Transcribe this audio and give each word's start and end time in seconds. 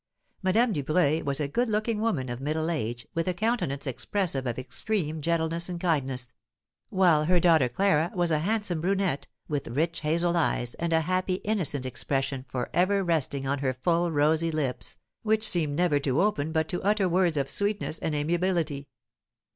Madame 0.41 0.73
Dubreuil 0.73 1.23
was 1.23 1.39
a 1.39 1.47
good 1.47 1.69
looking 1.69 2.01
woman 2.01 2.27
of 2.27 2.41
middle 2.41 2.71
age, 2.71 3.05
with 3.13 3.27
a 3.27 3.35
countenance 3.35 3.85
expressive 3.85 4.47
of 4.47 4.57
extreme 4.57 5.21
gentleness 5.21 5.69
and 5.69 5.79
kindness; 5.79 6.33
while 6.89 7.25
her 7.25 7.39
daughter 7.39 7.69
Clara 7.69 8.11
was 8.15 8.31
a 8.31 8.39
handsome 8.39 8.81
brunette, 8.81 9.27
with 9.47 9.67
rich 9.67 9.99
hazel 9.99 10.35
eyes, 10.35 10.73
and 10.73 10.91
a 10.91 11.01
happy, 11.01 11.35
innocent 11.43 11.85
expression 11.85 12.43
for 12.49 12.71
ever 12.73 13.03
resting 13.03 13.45
on 13.45 13.59
her 13.59 13.75
full, 13.75 14.11
rosy 14.11 14.49
lips, 14.49 14.97
which 15.21 15.47
seemed 15.47 15.75
never 15.75 15.99
to 15.99 16.19
open 16.19 16.51
but 16.51 16.67
to 16.67 16.81
utter 16.81 17.07
words 17.07 17.37
of 17.37 17.47
sweetness 17.47 17.99
and 17.99 18.15
amiability. 18.15 18.87